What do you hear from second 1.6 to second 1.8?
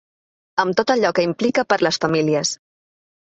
per